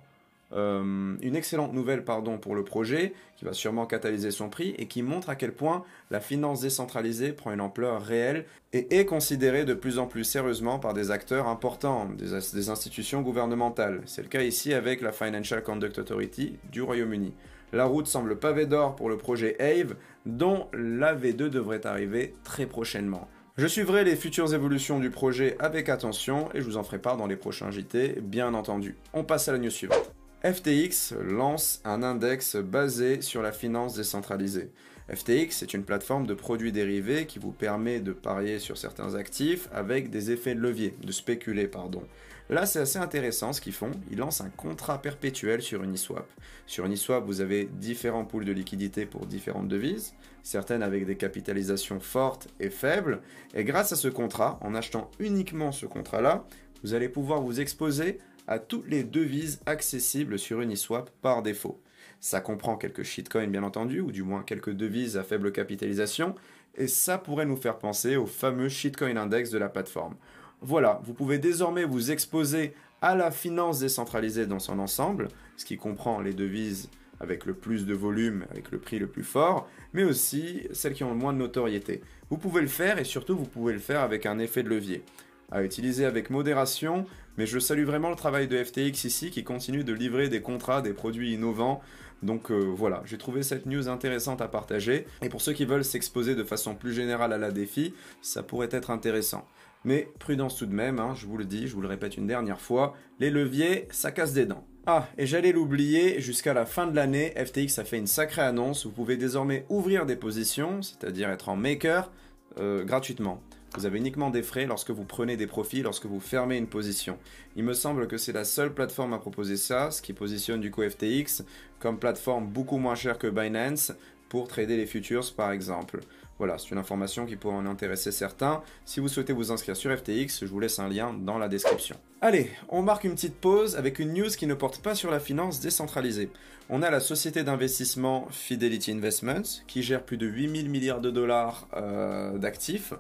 euh, 0.54 1.16
une 1.22 1.36
excellente 1.36 1.74
nouvelle 1.74 2.04
pardon, 2.04 2.38
pour 2.38 2.56
le 2.56 2.64
projet 2.64 3.14
qui 3.36 3.46
va 3.46 3.54
sûrement 3.54 3.86
catalyser 3.86 4.32
son 4.32 4.50
prix 4.50 4.76
et 4.78 4.88
qui 4.88 5.02
montre 5.02 5.30
à 5.30 5.36
quel 5.36 5.52
point 5.52 5.84
la 6.12 6.20
finance 6.20 6.62
décentralisée 6.62 7.34
prend 7.34 7.52
une 7.52 7.62
ampleur 7.62 8.02
réelle 8.02 8.46
et 8.74 9.00
est 9.00 9.06
considérée 9.06 9.66
de 9.66 9.74
plus 9.74 10.00
en 10.00 10.08
plus 10.08 10.24
sérieusement 10.24 10.80
par 10.80 10.94
des 10.94 11.12
acteurs 11.12 11.48
importants, 11.48 12.08
des, 12.18 12.70
institutions 12.70 13.22
gouvernementales. 13.22 14.02
C'est 14.06 14.22
le 14.22 14.28
cas 14.28 14.44
ici 14.44 14.74
avec 14.74 15.02
la 15.02 15.12
Financial 15.12 15.62
Conduct 15.64 16.00
Authority 16.00 16.58
du 16.72 16.82
Royaume-Uni. 16.82 17.34
La 17.74 17.86
route 17.86 18.08
semble 18.08 18.38
pavée 18.38 18.68
d'or 18.68 18.96
pour 18.96 19.10
le 19.10 19.18
projet 19.18 19.60
AVE, 19.62 19.96
dont 20.26 20.68
la 20.74 21.16
V2 21.16 21.50
devrait 21.50 21.86
arriver 21.86 22.34
très 22.44 22.66
prochainement. 22.66 23.28
Je 23.58 23.68
suivrai 23.68 24.04
les 24.04 24.16
futures 24.16 24.54
évolutions 24.54 25.00
du 25.00 25.10
projet 25.10 25.56
avec 25.60 25.88
attention 25.88 26.50
et 26.54 26.60
je 26.60 26.66
vous 26.66 26.78
en 26.78 26.84
ferai 26.84 27.00
part 27.00 27.18
dans 27.18 27.26
les 27.26 27.38
prochains 27.38 27.72
JT, 27.72 28.20
bien 28.22 28.54
entendu. 28.54 28.96
On 29.14 29.24
passe 29.24 29.48
à 29.48 29.54
la 29.54 29.58
news 29.58 29.70
suivante. 29.70 30.14
FTX 30.46 31.16
lance 31.24 31.82
un 31.86 32.04
index 32.04 32.56
basé 32.56 33.22
sur 33.22 33.42
la 33.42 33.52
finance 33.52 33.96
décentralisée. 33.96 34.70
FTX 35.12 35.64
est 35.64 35.74
une 35.74 35.84
plateforme 35.84 36.28
de 36.28 36.36
produits 36.36 36.72
dérivés 36.72 37.26
qui 37.26 37.40
vous 37.40 37.52
permet 37.52 38.00
de 38.00 38.12
parier 38.12 38.60
sur 38.60 38.78
certains 38.78 39.16
actifs 39.16 39.68
avec 39.74 40.12
des 40.12 40.30
effets 40.30 40.54
de 40.54 40.60
levier, 40.60 40.94
de 41.02 41.12
spéculer, 41.12 41.68
pardon. 41.68 42.04
Là, 42.52 42.68
c'est 42.68 42.78
assez 42.78 43.00
intéressant 43.00 43.54
ce 43.54 43.62
qu'ils 43.62 43.74
font. 43.74 43.90
Ils 44.12 44.20
lancent 44.20 44.42
un 44.42 44.52
contrat 44.52 45.02
perpétuel 45.02 45.64
sur 45.64 45.82
Uniswap. 45.82 46.30
Sur 46.68 46.86
Uniswap, 46.86 47.26
vous 47.26 47.42
avez 47.42 47.66
différents 47.66 48.26
pools 48.26 48.46
de 48.46 48.52
liquidités 48.52 49.08
pour 49.08 49.26
différentes 49.26 49.68
devises, 49.68 50.14
certaines 50.44 50.84
avec 50.84 51.08
des 51.08 51.16
capitalisations 51.16 52.00
fortes 52.00 52.50
et 52.60 52.70
faibles. 52.70 53.22
Et 53.56 53.64
grâce 53.64 53.94
à 53.94 53.96
ce 53.96 54.10
contrat, 54.10 54.60
en 54.62 54.76
achetant 54.76 55.10
uniquement 55.18 55.72
ce 55.72 55.88
contrat-là, 55.88 56.46
vous 56.84 56.94
allez 56.94 57.10
pouvoir 57.10 57.42
vous 57.42 57.60
exposer 57.60 58.20
à 58.48 58.60
toutes 58.60 58.88
les 58.88 59.04
devises 59.04 59.60
accessibles 59.66 60.40
sur 60.40 60.62
Uniswap 60.62 61.10
par 61.22 61.42
défaut. 61.42 61.82
Ça 62.20 62.42
comprend 62.42 62.78
quelques 62.78 63.04
shitcoins 63.04 63.48
bien 63.48 63.64
entendu, 63.64 64.02
ou 64.02 64.12
du 64.12 64.24
moins 64.24 64.44
quelques 64.44 64.74
devises 64.74 65.18
à 65.18 65.24
faible 65.24 65.52
capitalisation, 65.52 66.36
et 66.76 66.88
ça 66.88 67.18
pourrait 67.18 67.46
nous 67.46 67.56
faire 67.56 67.78
penser 67.78 68.16
au 68.16 68.26
fameux 68.26 68.70
shitcoin 68.70 69.18
index 69.18 69.50
de 69.50 69.58
la 69.58 69.70
plateforme. 69.70 70.16
Voilà, 70.62 71.02
vous 71.04 71.14
pouvez 71.14 71.38
désormais 71.38 71.86
vous 71.86 72.12
exposer 72.12 72.74
à 73.02 73.16
la 73.16 73.32
finance 73.32 73.80
décentralisée 73.80 74.48
dans 74.48 74.60
son 74.60 74.80
ensemble, 74.80 75.28
ce 75.58 75.66
qui 75.66 75.78
comprend 75.78 76.20
les 76.20 76.34
devises 76.34 76.90
avec 77.20 77.46
le 77.46 77.54
plus 77.54 77.86
de 77.86 77.94
volume, 77.94 78.46
avec 78.52 78.72
le 78.72 78.80
prix 78.80 79.00
le 79.00 79.08
plus 79.08 79.24
fort, 79.24 79.70
mais 79.94 80.04
aussi 80.04 80.68
celles 80.74 80.94
qui 80.94 81.04
ont 81.04 81.12
le 81.12 81.18
moins 81.18 81.34
de 81.34 81.38
notoriété. 81.38 82.02
Vous 82.30 82.38
pouvez 82.38 82.62
le 82.62 82.68
faire 82.68 82.98
et 82.98 83.04
surtout 83.04 83.38
vous 83.38 83.46
pouvez 83.46 83.74
le 83.74 83.80
faire 83.80 84.02
avec 84.02 84.26
un 84.26 84.40
effet 84.40 84.64
de 84.64 84.70
levier 84.70 85.04
à 85.52 85.64
utiliser 85.64 86.06
avec 86.06 86.30
modération, 86.30 87.06
mais 87.38 87.46
je 87.46 87.60
salue 87.60 87.86
vraiment 87.86 88.10
le 88.10 88.16
travail 88.16 88.48
de 88.48 88.64
FTX 88.64 89.04
ici 89.06 89.32
qui 89.32 89.44
continue 89.44 89.84
de 89.84 89.94
livrer 89.94 90.30
des 90.30 90.42
contrats, 90.42 90.82
des 90.82 90.94
produits 90.94 91.34
innovants. 91.34 91.82
Donc 92.24 92.50
euh, 92.50 92.74
voilà, 92.76 93.04
j'ai 93.06 93.18
trouvé 93.18 93.44
cette 93.44 93.66
news 93.66 93.90
intéressante 93.90 94.42
à 94.42 94.48
partager. 94.48 95.06
Et 95.22 95.30
pour 95.30 95.42
ceux 95.42 95.54
qui 95.54 95.66
veulent 95.66 95.84
s'exposer 95.84 96.36
de 96.36 96.44
façon 96.44 96.76
plus 96.76 96.94
générale 96.94 97.34
à 97.34 97.38
la 97.38 97.52
défi, 97.52 97.94
ça 98.22 98.44
pourrait 98.44 98.70
être 98.72 98.90
intéressant. 98.90 99.48
Mais 99.84 100.10
prudence 100.18 100.58
tout 100.58 100.66
de 100.66 100.74
même, 100.74 101.00
hein, 101.00 101.14
je 101.16 101.28
vous 101.28 101.38
le 101.38 101.46
dis, 101.46 101.68
je 101.68 101.76
vous 101.76 101.82
le 101.82 101.88
répète 101.88 102.18
une 102.18 102.26
dernière 102.26 102.60
fois, 102.60 102.96
les 103.20 103.30
leviers, 103.30 103.88
ça 103.92 104.12
casse 104.12 104.34
des 104.34 104.46
dents. 104.46 104.66
Ah, 104.88 105.08
et 105.18 105.26
j'allais 105.26 105.52
l'oublier, 105.52 106.22
jusqu'à 106.22 106.54
la 106.54 106.66
fin 106.66 106.86
de 106.86 106.96
l'année, 106.96 107.34
FTX 107.38 107.80
a 107.80 107.86
fait 107.86 107.98
une 107.98 108.06
sacrée 108.06 108.44
annonce. 108.44 108.86
Vous 108.86 108.92
pouvez 108.92 109.18
désormais 109.18 109.66
ouvrir 109.70 110.06
des 110.06 110.16
positions, 110.16 110.84
c'est-à-dire 110.84 111.30
être 111.30 111.50
en 111.50 111.56
maker, 111.56 112.12
euh, 112.60 112.84
gratuitement. 112.84 113.42
Vous 113.76 113.86
avez 113.86 113.98
uniquement 113.98 114.30
des 114.30 114.44
frais 114.44 114.66
lorsque 114.66 114.92
vous 114.92 115.04
prenez 115.04 115.36
des 115.36 115.48
profits, 115.48 115.82
lorsque 115.82 116.06
vous 116.06 116.20
fermez 116.20 116.58
une 116.58 116.68
position. 116.68 117.18
Il 117.56 117.64
me 117.64 117.74
semble 117.74 118.08
que 118.08 118.18
c'est 118.18 118.32
la 118.32 118.46
seule 118.46 118.74
plateforme 118.74 119.14
à 119.14 119.18
proposer 119.18 119.58
ça, 119.58 119.92
ce 119.92 120.02
qui 120.02 120.14
positionne 120.14 120.62
du 120.62 120.72
coup 120.72 120.82
FTX 120.88 121.44
comme 121.80 122.00
plateforme 122.00 122.48
beaucoup 122.48 122.78
moins 122.78 122.96
chère 122.96 123.18
que 123.18 123.28
Binance 123.28 123.92
pour 124.30 124.48
trader 124.48 124.78
les 124.78 124.86
futures 124.86 125.34
par 125.36 125.52
exemple. 125.52 126.00
Voilà, 126.38 126.58
c'est 126.58 126.72
une 126.72 126.78
information 126.78 127.26
qui 127.26 127.38
pourrait 127.38 127.56
en 127.56 127.66
intéresser 127.66 128.12
certains. 128.12 128.62
Si 128.84 129.00
vous 129.00 129.08
souhaitez 129.08 129.32
vous 129.32 129.52
inscrire 129.52 129.78
sur 129.78 129.96
FTX, 129.96 130.40
je 130.42 130.46
vous 130.46 130.60
laisse 130.60 130.80
un 130.80 130.90
lien 130.90 131.14
dans 131.14 131.38
la 131.38 131.48
description. 131.48 131.96
Allez, 132.20 132.52
on 132.68 132.82
marque 132.82 133.06
une 133.06 133.16
petite 133.16 133.36
pause 133.36 133.78
avec 133.78 134.00
une 134.00 134.14
news 134.14 134.30
qui 134.30 134.46
ne 134.46 134.54
porte 134.54 134.82
pas 134.82 134.96
sur 134.96 135.12
la 135.12 135.20
finance 135.20 135.62
décentralisée. 135.62 136.30
On 136.70 136.82
a 136.82 136.90
la 136.90 137.00
société 137.00 137.44
d'investissement 137.44 138.28
Fidelity 138.32 138.92
Investments 138.92 139.62
qui 139.68 139.84
gère 139.84 140.04
plus 140.04 140.18
de 140.18 140.26
8000 140.26 140.70
milliards 140.70 141.00
de 141.00 141.12
dollars 141.12 141.68
euh, 141.76 142.38
d'actifs 142.38 142.94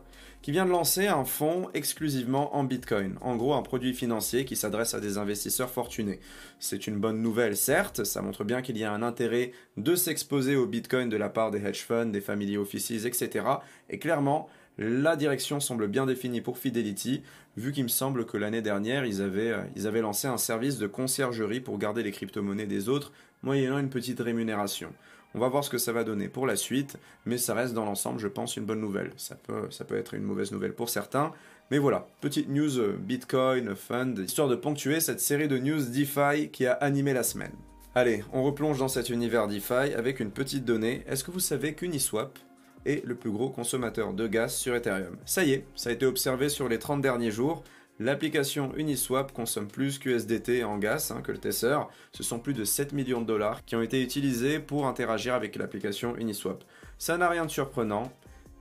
qui 0.45 0.51
vient 0.51 0.67
de 0.67 0.69
lancer 0.69 1.07
un 1.07 1.25
fonds 1.25 1.71
exclusivement 1.73 2.55
en 2.55 2.63
Bitcoin. 2.63 3.17
En 3.21 3.35
gros, 3.35 3.55
un 3.55 3.63
produit 3.63 3.95
financier 3.95 4.45
qui 4.45 4.55
s'adresse 4.55 4.93
à 4.93 4.99
des 4.99 5.17
investisseurs 5.17 5.71
fortunés. 5.71 6.19
C'est 6.59 6.85
une 6.85 6.97
bonne 6.97 7.19
nouvelle, 7.19 7.57
certes, 7.57 8.03
ça 8.03 8.21
montre 8.21 8.43
bien 8.43 8.61
qu'il 8.61 8.77
y 8.77 8.83
a 8.83 8.93
un 8.93 9.01
intérêt 9.01 9.53
de 9.75 9.95
s'exposer 9.95 10.55
au 10.55 10.67
Bitcoin 10.67 11.09
de 11.09 11.17
la 11.17 11.29
part 11.29 11.49
des 11.49 11.65
hedge 11.65 11.81
funds, 11.81 12.11
des 12.11 12.21
family 12.21 12.57
offices, 12.57 12.91
etc. 12.91 13.43
Et 13.89 13.97
clairement, 13.97 14.47
La 14.77 15.15
direction 15.15 15.61
semble 15.61 15.87
bien 15.87 16.05
définie 16.05 16.41
pour 16.41 16.57
Fidelity, 16.57 17.23
vu 17.55 17.71
qu'il 17.71 17.83
me 17.83 17.89
semble 17.89 18.25
que 18.25 18.35
l'année 18.35 18.61
dernière, 18.61 19.05
ils 19.05 19.21
avaient, 19.21 19.51
euh, 19.51 19.63
ils 19.77 19.87
avaient 19.87 20.01
lancé 20.01 20.27
un 20.27 20.37
service 20.37 20.77
de 20.77 20.85
conciergerie 20.85 21.61
pour 21.61 21.77
garder 21.77 22.03
les 22.03 22.11
crypto-monnaies 22.11 22.65
des 22.65 22.89
autres, 22.89 23.13
moyennant 23.41 23.79
une 23.79 23.89
petite 23.89 24.19
rémunération. 24.19 24.91
On 25.35 25.39
va 25.39 25.49
voir 25.49 25.65
ce 25.65 25.69
que 25.69 25.77
ça 25.77 25.91
va 25.91 26.05
donner 26.05 26.29
pour 26.29 26.47
la 26.47 26.55
suite, 26.55 26.95
mais 27.25 27.37
ça 27.37 27.53
reste 27.53 27.73
dans 27.73 27.83
l'ensemble, 27.83 28.21
je 28.21 28.29
pense, 28.29 28.55
une 28.55 28.63
bonne 28.63 28.79
nouvelle. 28.79 29.11
Ça 29.17 29.35
peut, 29.35 29.97
être 29.97 30.13
une 30.13 30.23
mauvaise 30.23 30.53
nouvelle 30.53 30.73
pour 30.73 30.87
certains, 30.87 31.33
mais 31.69 31.77
voilà, 31.77 32.07
petite 32.21 32.47
news 32.47 32.79
euh, 32.79 32.95
Bitcoin, 32.97 33.75
Fund, 33.75 34.17
histoire 34.17 34.47
de 34.47 34.55
ponctuer 34.55 35.01
cette 35.01 35.19
série 35.19 35.49
de 35.49 35.57
news 35.57 35.81
DeFi 35.81 36.51
qui 36.53 36.65
a 36.65 36.71
animé 36.71 37.11
la 37.11 37.23
semaine. 37.23 37.51
Allez, 37.95 38.23
on 38.31 38.43
replonge 38.43 38.79
dans 38.79 38.87
cet 38.87 39.09
univers 39.09 39.49
DeFi 39.49 39.93
avec 39.93 40.21
une 40.21 40.31
petite 40.31 40.63
donnée. 40.63 41.03
Est-ce 41.05 41.25
que 41.25 41.31
vous 41.31 41.41
savez 41.41 41.73
qu'Uniswap 41.73 42.39
est 42.85 43.05
le 43.05 43.15
plus 43.15 43.31
gros 43.31 43.49
consommateur 43.49 44.13
de 44.13 44.27
gaz 44.27 44.55
sur 44.55 44.73
Ethereum? 44.73 45.17
Ça 45.25 45.43
y 45.43 45.51
est, 45.51 45.65
ça 45.75 45.89
a 45.89 45.93
été 45.93 46.05
observé 46.05 46.47
sur 46.47 46.69
les 46.69 46.79
30 46.79 47.01
derniers 47.01 47.31
jours. 47.31 47.65
L'application 47.97 48.73
Uniswap 48.75 49.31
consomme 49.31 49.69
plus 49.69 49.99
qu'USDT 49.99 50.65
en 50.65 50.77
gaz 50.77 51.11
hein, 51.11 51.21
que 51.21 51.31
le 51.31 51.37
Tether. 51.37 51.79
Ce 52.11 52.23
sont 52.23 52.39
plus 52.39 52.53
de 52.53 52.65
7 52.65 52.91
millions 52.91 53.21
de 53.21 53.25
dollars 53.25 53.63
qui 53.63 53.77
ont 53.77 53.81
été 53.81 54.03
utilisés 54.03 54.59
pour 54.59 54.85
interagir 54.85 55.33
avec 55.33 55.55
l'application 55.55 56.17
Uniswap. 56.17 56.65
Ça 56.97 57.17
n'a 57.17 57.29
rien 57.29 57.45
de 57.45 57.51
surprenant 57.51 58.11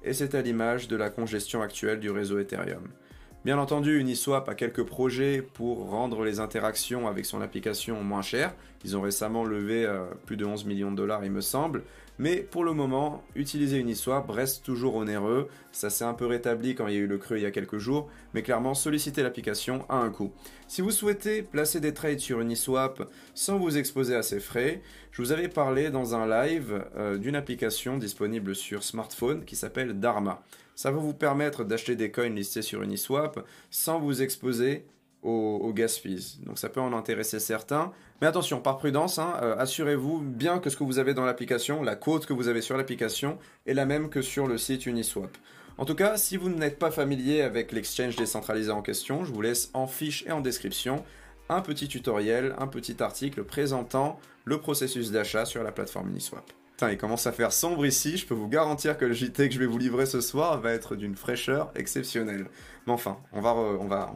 et 0.05 0.13
c'est 0.13 0.37
à 0.37 0.43
l'image 0.43 0.87
de 0.87 0.95
la 0.95 1.11
congestion 1.11 1.63
actuelle 1.63 1.99
du 1.99 2.11
réseau 2.11 2.39
Ethereum. 2.39 2.87
Bien 3.45 3.59
entendu, 3.59 4.01
Uniswap 4.01 4.49
a 4.49 4.55
quelques 4.55 4.85
projets 4.85 5.43
pour 5.43 5.91
rendre 5.91 6.25
les 6.25 6.41
interactions 6.41 7.07
avec 7.07 7.27
son 7.27 7.43
application 7.43 8.03
moins 8.03 8.23
chères. 8.23 8.55
Ils 8.87 8.97
ont 8.97 9.03
récemment 9.03 9.45
levé 9.45 9.85
euh, 9.85 10.07
plus 10.25 10.39
de 10.39 10.47
11 10.47 10.65
millions 10.65 10.91
de 10.91 10.97
dollars, 10.97 11.27
il 11.27 11.31
me 11.31 11.43
semble. 11.43 11.83
Mais 12.19 12.37
pour 12.37 12.65
le 12.65 12.73
moment, 12.73 13.23
utiliser 13.35 13.77
Uniswap 13.77 14.31
reste 14.31 14.65
toujours 14.65 14.95
onéreux. 14.95 15.49
Ça 15.73 15.91
s'est 15.91 16.07
un 16.07 16.15
peu 16.15 16.25
rétabli 16.25 16.75
quand 16.75 16.87
il 16.87 16.95
y 16.95 16.97
a 16.97 17.01
eu 17.01 17.07
le 17.07 17.19
creux 17.19 17.37
il 17.37 17.43
y 17.43 17.47
a 17.47 17.51
quelques 17.51 17.77
jours. 17.77 18.09
Mais 18.33 18.43
clairement, 18.43 18.73
solliciter 18.73 19.23
l'application 19.23 19.85
a 19.91 19.97
un 19.97 20.09
coût. 20.09 20.33
Si 20.67 20.81
vous 20.81 20.91
souhaitez 20.91 21.43
placer 21.43 21.81
des 21.81 21.93
trades 21.93 22.21
sur 22.21 22.41
Uniswap 22.41 23.11
sans 23.35 23.59
vous 23.59 23.77
exposer 23.77 24.17
à 24.17 24.23
ces 24.23 24.41
frais, 24.41 24.81
je 25.11 25.21
vous 25.21 25.33
avais 25.33 25.49
parlé 25.49 25.91
dans 25.91 26.15
un 26.15 26.27
live 26.27 26.83
euh, 26.97 27.19
d'une 27.19 27.37
application 27.37 27.99
disponible 27.99 28.55
sur 28.55 28.85
smartphone 28.85 29.45
qui 29.45 29.55
s'appelle 29.55 30.01
Dharma. 30.01 30.43
Ça 30.75 30.91
va 30.91 30.99
vous 30.99 31.15
permettre 31.15 31.65
d'acheter 31.65 31.97
des 31.97 32.11
coins 32.11 32.29
listés 32.29 32.63
sur 32.63 32.83
Uniswap 32.83 33.47
sans 33.71 33.99
vous 33.99 34.23
exposer 34.23 34.87
aux, 35.25 35.73
gas 35.73 35.99
fees. 36.03 36.39
Donc 36.45 36.59
ça 36.59 36.69
peut 36.69 36.81
en 36.81 36.93
intéresser 36.93 37.41
certains. 37.41 37.93
Mais 38.21 38.27
attention, 38.27 38.61
par 38.61 38.77
prudence, 38.77 39.19
hein, 39.19 39.35
euh, 39.43 39.57
assurez-vous 39.57 40.21
bien 40.21 40.59
que 40.59 40.69
ce 40.69 40.77
que 40.77 40.85
vous 40.85 40.99
avez 40.99 41.15
dans 41.15 41.25
l'application, 41.25 41.83
la 41.83 41.97
quote 41.97 42.27
que 42.27 42.35
vous 42.35 42.49
avez 42.49 42.61
sur 42.61 42.77
l'application, 42.77 43.39
est 43.67 43.75
la 43.75 43.87
même 43.87 44.11
que 44.11 44.21
sur 44.21 44.47
le 44.47 44.59
site 44.59 44.87
Uniswap. 44.87 45.37
En 45.79 45.87
tout 45.87 45.95
cas, 45.95 46.17
si 46.17 46.37
vous 46.37 46.51
n'êtes 46.51 46.79
pas 46.79 46.91
familier 46.91 47.41
avec 47.41 47.73
l'exchange 47.73 48.17
décentralisé 48.17 48.71
en 48.71 48.83
question, 48.83 49.25
je 49.25 49.33
vous 49.33 49.43
laisse 49.43 49.71
en 49.73 49.87
fiche 49.87 50.25
et 50.27 50.33
en 50.33 50.41
description 50.41 51.03
un 51.49 51.63
petit 51.63 51.89
tutoriel, 51.89 52.55
un 52.59 52.67
petit 52.67 53.03
article 53.03 53.45
présentant 53.45 54.21
le 54.45 54.61
processus 54.61 55.11
d'achat 55.11 55.47
sur 55.47 55.63
la 55.63 55.73
plateforme 55.73 56.11
Uniswap. 56.11 56.53
Putain, 56.77 56.91
il 56.91 56.99
commence 56.99 57.29
à 57.29 57.33
faire 57.33 57.53
sombre 57.53 57.87
ici, 57.87 58.17
je 58.17 58.27
peux 58.27 58.35
vous 58.35 58.49
garantir 58.49 58.99
que 58.99 59.05
le 59.05 59.13
JT 59.13 59.49
que 59.49 59.55
je 59.55 59.61
vais 59.61 59.67
vous 59.67 59.79
livrer 59.79 60.07
ce 60.07 60.21
soir 60.21 60.61
va 60.61 60.73
être 60.73 60.97
d'une 60.97 61.15
fraîcheur 61.15 61.71
exceptionnelle. 61.77 62.47
Mais 62.89 62.93
enfin, 62.93 63.19
on 63.33 63.41
va, 63.41 63.53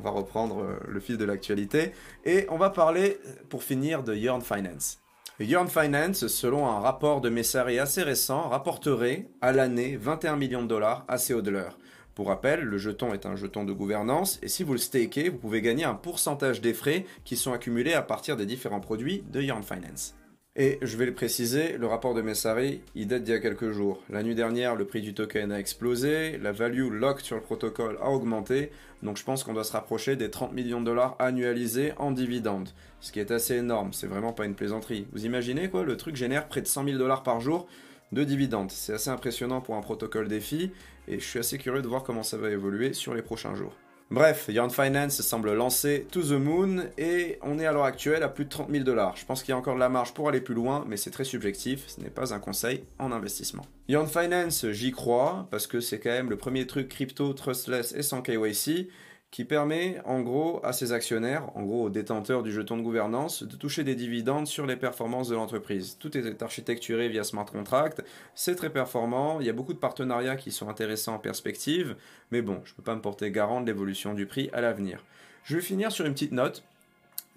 reprendre 0.07 0.65
euh, 0.65 0.77
le 0.89 0.99
fil 0.99 1.19
de 1.19 1.25
l'actualité 1.25 1.93
et 2.25 2.47
on 2.51 2.57
va 2.57 2.71
parler, 2.71 3.21
pour 3.49 3.63
finir, 3.63 4.03
de 4.03 4.13
Yearn 4.13 4.43
Finance. 4.43 4.99
Yearn 5.39 5.69
Finance, 5.69 6.27
selon 6.27 6.67
un 6.67 6.81
rapport 6.81 7.21
de 7.21 7.29
Messari 7.29 7.79
assez 7.79 8.03
récent, 8.03 8.49
rapporterait 8.49 9.29
à 9.41 9.53
l'année 9.53 9.97
21 9.97 10.35
millions 10.35 10.63
de 10.63 10.67
dollars 10.67 11.05
à 11.07 11.17
ses 11.17 11.35
hodlers. 11.35 11.79
Pour 12.17 12.27
rappel, 12.27 12.63
le 12.63 12.77
jeton 12.77 13.15
est 13.15 13.25
un 13.25 13.37
jeton 13.37 13.63
de 13.63 13.73
gouvernance 13.73 14.41
et 14.43 14.49
si 14.49 14.65
vous 14.65 14.73
le 14.73 14.81
stakez, 14.81 15.29
vous 15.29 15.39
pouvez 15.39 15.63
gagner 15.63 15.85
un 15.85 15.95
pourcentage 15.95 16.61
des 16.61 16.75
frais 16.75 17.07
qui 17.25 17.37
sont 17.37 17.53
accumulés 17.53 17.95
à 17.95 18.03
partir 18.03 18.37
des 18.37 18.47
différents 18.47 18.81
produits 18.81 19.23
de 19.31 19.41
Yearn 19.41 19.63
Finance. 19.63 20.17
Et 20.61 20.81
je 20.83 20.97
vais 20.97 21.07
le 21.07 21.15
préciser, 21.15 21.79
le 21.79 21.87
rapport 21.87 22.15
de 22.15 22.21
Messari, 22.21 22.81
il 22.97 23.07
date 23.07 23.23
d'il 23.23 23.31
y 23.31 23.37
a 23.37 23.39
quelques 23.39 23.71
jours. 23.71 24.03
La 24.11 24.25
nuit 24.25 24.35
dernière, 24.35 24.75
le 24.75 24.87
prix 24.87 25.01
du 25.01 25.15
token 25.15 25.53
a 25.53 25.61
explosé, 25.61 26.37
la 26.37 26.51
value 26.51 26.91
locked 26.91 27.25
sur 27.25 27.37
le 27.37 27.43
protocole 27.43 27.97
a 28.03 28.11
augmenté, 28.11 28.73
donc 29.05 29.19
je 29.19 29.23
pense 29.23 29.45
qu'on 29.45 29.53
doit 29.53 29.63
se 29.63 29.71
rapprocher 29.71 30.17
des 30.17 30.33
30 30.33 30.53
millions 30.53 30.81
de 30.81 30.87
dollars 30.87 31.15
annualisés 31.21 31.93
en 31.99 32.11
dividendes. 32.11 32.71
Ce 32.99 33.13
qui 33.13 33.21
est 33.21 33.31
assez 33.31 33.55
énorme, 33.55 33.93
c'est 33.93 34.09
vraiment 34.09 34.33
pas 34.33 34.47
une 34.47 34.57
plaisanterie. 34.57 35.07
Vous 35.13 35.25
imaginez 35.25 35.71
quoi, 35.71 35.85
le 35.85 35.97
truc 35.97 36.17
génère 36.17 36.49
près 36.49 36.61
de 36.61 36.67
100 36.67 36.87
000 36.87 36.99
dollars 36.99 37.23
par 37.23 37.41
jour 37.41 37.69
de 38.11 38.25
dividendes. 38.25 38.73
C'est 38.73 38.95
assez 38.95 39.11
impressionnant 39.11 39.61
pour 39.61 39.77
un 39.77 39.81
protocole 39.81 40.27
défi, 40.27 40.73
et 41.07 41.21
je 41.21 41.25
suis 41.25 41.39
assez 41.39 41.59
curieux 41.59 41.83
de 41.83 41.89
voir 41.89 42.03
comment 42.03 42.25
ça 42.25 42.37
va 42.37 42.51
évoluer 42.51 42.95
sur 42.95 43.15
les 43.15 43.23
prochains 43.23 43.55
jours. 43.55 43.77
Bref, 44.11 44.47
Yarn 44.49 44.71
Finance 44.71 45.21
semble 45.21 45.53
lancer 45.53 46.07
To 46.13 46.23
The 46.23 46.41
Moon 46.41 46.85
et 46.97 47.39
on 47.43 47.59
est 47.59 47.67
à 47.67 47.73
l'heure 47.73 47.85
actuelle 47.85 48.23
à 48.23 48.31
plus 48.31 48.47
de 48.47 48.49
30 48.49 48.71
000 48.71 48.83
dollars. 48.83 49.19
Je 49.19 49.27
pense 49.27 49.43
qu'il 49.43 49.51
y 49.51 49.53
a 49.53 49.59
encore 49.59 49.75
de 49.75 49.81
la 49.81 49.91
marge 49.91 50.15
pour 50.15 50.31
aller 50.31 50.41
plus 50.41 50.55
loin, 50.55 50.83
mais 50.89 50.97
c'est 50.97 51.11
très 51.11 51.25
subjectif, 51.25 51.85
ce 51.89 52.01
n'est 52.01 52.09
pas 52.09 52.33
un 52.33 52.39
conseil 52.39 52.85
en 52.99 53.13
investissement. 53.13 53.67
Yarn 53.87 54.07
Finance, 54.07 54.71
j'y 54.71 54.93
crois, 54.93 55.47
parce 55.51 55.67
que 55.67 55.81
c'est 55.81 55.99
quand 55.99 56.09
même 56.09 56.31
le 56.31 56.39
premier 56.39 56.67
truc 56.67 56.89
crypto, 56.89 57.35
trustless 57.35 57.93
et 57.93 58.03
sans 58.03 58.23
KYC 58.23 58.89
qui 59.31 59.45
permet 59.45 60.01
en 60.07 60.21
gros 60.21 60.61
à 60.65 60.73
ses 60.73 60.93
actionnaires, 60.93 61.51
en 61.55 61.63
gros 61.63 61.85
aux 61.85 61.91
détenteurs 61.91 62.43
du 62.43 62.51
jeton 62.51 62.79
de 62.79 62.83
gouvernance, 62.83 63.43
de 63.43 63.57
toucher 63.57 63.85
des 63.85 63.95
dividendes 63.95 64.47
sur 64.47 64.65
les 64.65 64.77
performances 64.77 65.29
de 65.29 65.35
l'entreprise. 65.35 65.99
Tout 65.99 66.17
est 66.17 66.43
architecturé 66.43 67.09
via 67.09 67.25
smart 67.25 67.45
contract, 67.45 68.03
c'est 68.35 68.55
très 68.55 68.71
performant, 68.71 69.41
il 69.41 69.47
y 69.47 69.51
a 69.51 69.53
beaucoup 69.53 69.75
de 69.75 69.79
partenariats 69.79 70.37
qui 70.37 70.51
sont 70.51 70.69
intéressants 70.69 71.15
en 71.15 71.19
perspective, 71.19 71.95
mais 72.31 72.41
bon, 72.41 72.61
je 72.65 72.73
ne 72.73 72.77
peux 72.77 72.83
pas 72.83 72.95
me 72.95 73.03
porter 73.03 73.31
garant 73.31 73.61
de 73.61 73.67
l'évolution 73.67 74.15
du 74.15 74.25
prix 74.25 74.49
à 74.55 74.63
l'avenir. 74.63 75.05
Je 75.45 75.57
vais 75.57 75.63
finir 75.63 75.93
sur 75.93 76.07
une 76.07 76.15
petite 76.15 76.33
note 76.33 76.63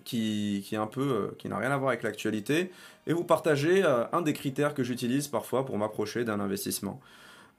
qui, 0.05 0.63
qui 0.65 0.75
est 0.75 0.79
un 0.79 0.87
peu, 0.87 1.01
euh, 1.01 1.35
qui 1.37 1.49
n'a 1.49 1.57
rien 1.57 1.71
à 1.71 1.77
voir 1.77 1.89
avec 1.89 2.03
l'actualité, 2.03 2.71
et 3.05 3.13
vous 3.13 3.23
partager 3.23 3.83
euh, 3.83 4.05
un 4.13 4.21
des 4.21 4.33
critères 4.33 4.73
que 4.73 4.83
j'utilise 4.83 5.27
parfois 5.27 5.65
pour 5.65 5.77
m'approcher 5.77 6.23
d'un 6.23 6.39
investissement. 6.39 6.99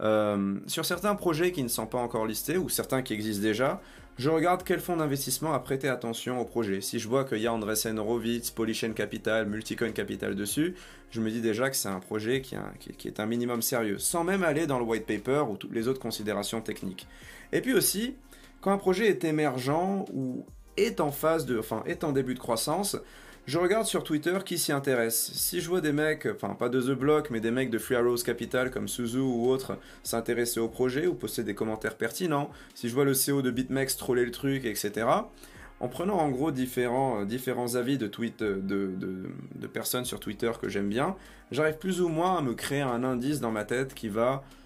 Euh, 0.01 0.57
sur 0.67 0.85
certains 0.85 1.15
projets 1.15 1.53
qui 1.53 1.62
ne 1.62 1.69
sont 1.69 1.87
pas 1.87 1.99
encore 1.99 2.27
listés 2.27 2.59
ou 2.59 2.69
certains 2.69 3.03
qui 3.03 3.12
existent 3.12 3.43
déjà, 3.43 3.81
je 4.19 4.28
regarde 4.28 4.62
quel 4.64 4.81
fonds 4.81 4.97
d'investissement 4.97 5.54
a 5.54 5.59
prêté 5.59 5.88
attention 5.88 6.40
au 6.40 6.45
projet. 6.45 6.81
Si 6.81 6.99
je 6.99 7.09
vois 7.09 7.25
qu'il 7.25 7.38
y 7.38 7.47
a 7.47 7.52
Andresen 7.52 7.99
Horowitz, 7.99 8.50
Polychain 8.50 8.92
Capital, 8.92 9.47
Multicoin 9.47 9.92
Capital 9.92 10.35
dessus, 10.35 10.75
je 11.11 11.21
me 11.21 11.31
dis 11.31 11.40
déjà 11.40 11.71
que 11.71 11.76
c'est 11.76 11.88
un 11.88 12.00
projet 12.00 12.42
qui, 12.42 12.57
est 13.07 13.21
un 13.21 13.26
minimum 13.26 13.62
sérieux, 13.62 13.99
sans 13.99 14.25
même 14.25 14.45
aller 14.45 14.66
dans 14.66 14.78
le 14.78 14.85
white 14.85 15.07
paper 15.07 15.45
ou 15.50 15.57
toutes 15.57 15.75
les 15.75 15.88
autres 15.88 16.00
considérations 16.00 16.61
techniques. 16.61 17.07
Et 17.52 17.61
puis 17.61 17.73
aussi, 17.75 18.14
quand 18.61 18.73
un 18.73 18.78
projet 18.78 19.09
est 19.09 19.25
émergent 19.25 20.04
ou 20.12 20.45
est 20.76 21.00
en 21.00 21.11
phase 21.11 21.47
de, 21.47 21.59
enfin, 21.59 21.83
est 21.87 22.04
en 22.04 22.12
début 22.12 22.35
de 22.35 22.38
croissance, 22.38 22.97
je 23.47 23.59
regarde 23.59 23.87
sur 23.87 24.05
Twitter 24.05 24.39
qui 24.45 24.57
s'y 24.57 24.73
intéresse. 24.73 25.33
Si 25.35 25.61
je 25.61 25.69
vois 25.69 25.81
des 25.81 25.93
mecs, 25.93 26.27
enfin 26.27 26.55
pas 26.55 26.69
de 26.69 26.81
The 26.81 26.97
Block, 26.97 27.31
mais 27.31 27.41
des 27.41 27.51
mecs 27.51 27.71
de 27.71 27.79
Free 27.79 27.97
Arrows 27.97 28.23
Capital 28.25 28.71
comme 28.71 28.87
Suzu 28.87 29.19
ou 29.19 29.49
autres 29.49 29.79
s'intéresser 30.05 30.61
au 30.61 30.69
projet 30.69 31.07
ou 31.07 31.15
poster 31.15 31.43
des 31.43 31.55
commentaires 31.55 31.97
pertinents, 31.97 32.51
si 32.75 32.89
je 32.89 32.95
vois 32.95 33.05
le 33.05 33.13
CEO 33.13 33.43
de 33.43 33.51
BitMEX 33.51 33.97
troller 33.97 34.25
le 34.25 34.31
truc, 34.31 34.65
etc., 34.65 35.07
en 35.81 35.89
prenant 35.89 36.19
en 36.19 36.29
gros 36.29 36.53
différents, 36.53 37.23
euh, 37.23 37.77
avis 37.77 37.99
de, 37.99 38.07
tweet, 38.07 38.39
de, 38.39 38.61
de, 38.61 39.29
de 39.57 39.67
personnes 39.67 40.05
sur 40.05 40.21
Twitter 40.21 40.53
que 40.61 40.69
j'aime 40.69 40.89
bien, 40.89 41.17
j'arrive 41.51 41.79
plus 41.79 42.01
ou 42.01 42.09
moins 42.09 42.39
à 42.39 42.41
me 42.41 42.55
créer 42.55 42.83
un 42.83 43.03
indice 43.03 43.41
dans 43.41 43.51
ma 43.51 43.65
tête 43.65 43.93
qui 43.93 44.09
va 44.09 44.35
euh, 44.35 44.62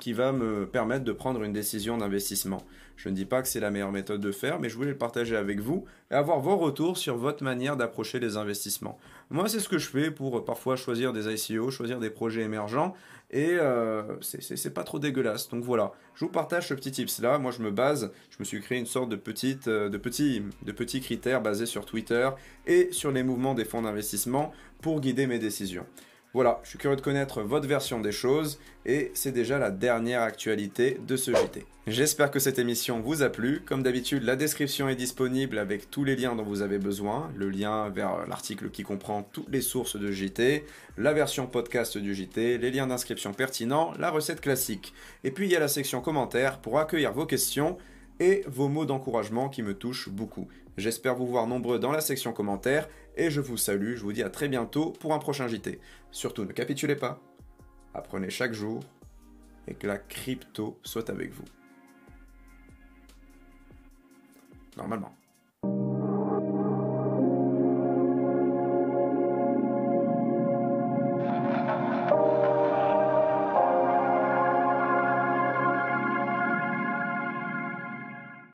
qui 0.00 0.12
va 0.12 0.32
me 0.32 0.66
permettre 0.66 1.04
de 1.04 1.12
prendre 1.12 1.42
une 1.42 1.52
décision 1.52 1.98
d'investissement. 1.98 2.62
Je 2.96 3.08
ne 3.08 3.14
dis 3.14 3.24
pas 3.24 3.42
que 3.42 3.48
c'est 3.48 3.60
la 3.60 3.70
meilleure 3.70 3.92
méthode 3.92 4.20
de 4.20 4.32
faire, 4.32 4.60
mais 4.60 4.68
je 4.68 4.76
voulais 4.76 4.90
le 4.90 4.98
partager 4.98 5.36
avec 5.36 5.60
vous 5.60 5.84
et 6.10 6.14
avoir 6.14 6.40
vos 6.40 6.56
retours 6.56 6.96
sur 6.96 7.16
votre 7.16 7.42
manière 7.42 7.76
d'approcher 7.76 8.20
les 8.20 8.36
investissements. 8.36 8.98
Moi, 9.30 9.48
c'est 9.48 9.60
ce 9.60 9.68
que 9.68 9.78
je 9.78 9.88
fais 9.88 10.10
pour 10.10 10.38
euh, 10.38 10.44
parfois 10.44 10.76
choisir 10.76 11.12
des 11.12 11.26
ICO, 11.26 11.70
choisir 11.70 11.98
des 11.98 12.10
projets 12.10 12.42
émergents, 12.42 12.94
et 13.30 13.56
euh, 13.58 14.02
c'est 14.20 14.74
pas 14.74 14.84
trop 14.84 14.98
dégueulasse. 14.98 15.48
Donc 15.48 15.64
voilà, 15.64 15.92
je 16.14 16.24
vous 16.24 16.30
partage 16.30 16.68
ce 16.68 16.74
petit 16.74 16.92
tips 16.92 17.20
là. 17.20 17.38
Moi, 17.38 17.50
je 17.50 17.62
me 17.62 17.70
base, 17.70 18.12
je 18.30 18.36
me 18.38 18.44
suis 18.44 18.60
créé 18.60 18.78
une 18.78 18.86
sorte 18.86 19.08
de, 19.08 19.16
petite, 19.16 19.68
euh, 19.68 19.88
de, 19.88 19.96
petits, 19.96 20.42
de 20.62 20.72
petits 20.72 21.00
critères 21.00 21.40
basés 21.40 21.66
sur 21.66 21.86
Twitter 21.86 22.28
et 22.66 22.92
sur 22.92 23.10
les 23.10 23.22
mouvements 23.22 23.54
des 23.54 23.64
fonds 23.64 23.82
d'investissement 23.82 24.52
pour 24.80 25.00
guider 25.00 25.26
mes 25.26 25.38
décisions. 25.38 25.86
Voilà, 26.34 26.60
je 26.62 26.70
suis 26.70 26.78
curieux 26.78 26.96
de 26.96 27.02
connaître 27.02 27.42
votre 27.42 27.68
version 27.68 28.00
des 28.00 28.10
choses 28.10 28.58
et 28.86 29.10
c'est 29.12 29.32
déjà 29.32 29.58
la 29.58 29.70
dernière 29.70 30.22
actualité 30.22 30.98
de 31.06 31.14
ce 31.14 31.30
JT. 31.30 31.66
J'espère 31.86 32.30
que 32.30 32.38
cette 32.38 32.58
émission 32.58 33.00
vous 33.00 33.22
a 33.22 33.28
plu. 33.28 33.60
Comme 33.66 33.82
d'habitude, 33.82 34.22
la 34.22 34.34
description 34.34 34.88
est 34.88 34.96
disponible 34.96 35.58
avec 35.58 35.90
tous 35.90 36.04
les 36.04 36.16
liens 36.16 36.34
dont 36.34 36.42
vous 36.42 36.62
avez 36.62 36.78
besoin. 36.78 37.30
Le 37.36 37.50
lien 37.50 37.90
vers 37.90 38.26
l'article 38.26 38.70
qui 38.70 38.82
comprend 38.82 39.24
toutes 39.24 39.50
les 39.50 39.60
sources 39.60 39.96
de 39.96 40.10
JT, 40.10 40.64
la 40.96 41.12
version 41.12 41.46
podcast 41.46 41.98
du 41.98 42.14
JT, 42.14 42.56
les 42.56 42.70
liens 42.70 42.86
d'inscription 42.86 43.34
pertinents, 43.34 43.92
la 43.98 44.10
recette 44.10 44.40
classique. 44.40 44.94
Et 45.24 45.32
puis 45.32 45.46
il 45.46 45.52
y 45.52 45.56
a 45.56 45.60
la 45.60 45.68
section 45.68 46.00
commentaires 46.00 46.60
pour 46.60 46.78
accueillir 46.78 47.12
vos 47.12 47.26
questions 47.26 47.76
et 48.20 48.42
vos 48.46 48.68
mots 48.68 48.86
d'encouragement 48.86 49.50
qui 49.50 49.62
me 49.62 49.74
touchent 49.74 50.08
beaucoup. 50.08 50.48
J'espère 50.76 51.14
vous 51.14 51.26
voir 51.26 51.46
nombreux 51.46 51.78
dans 51.78 51.92
la 51.92 52.00
section 52.00 52.32
commentaires 52.32 52.88
et 53.16 53.30
je 53.30 53.40
vous 53.40 53.56
salue, 53.56 53.96
je 53.96 54.02
vous 54.02 54.12
dis 54.12 54.22
à 54.22 54.30
très 54.30 54.48
bientôt 54.48 54.90
pour 54.90 55.12
un 55.12 55.18
prochain 55.18 55.46
JT. 55.46 55.80
Surtout 56.10 56.44
ne 56.44 56.52
capitulez 56.52 56.96
pas, 56.96 57.20
apprenez 57.94 58.30
chaque 58.30 58.54
jour 58.54 58.80
et 59.66 59.74
que 59.74 59.86
la 59.86 59.98
crypto 59.98 60.78
soit 60.82 61.10
avec 61.10 61.32
vous. 61.32 61.44
Normalement. 64.76 65.14